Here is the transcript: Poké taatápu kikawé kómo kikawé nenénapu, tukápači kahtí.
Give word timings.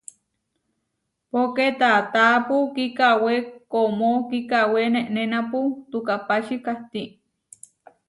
Poké 1.31 1.67
taatápu 1.81 2.55
kikawé 2.75 3.35
kómo 3.71 4.09
kikawé 4.29 4.81
nenénapu, 4.93 5.59
tukápači 5.91 6.55
kahtí. 6.65 7.03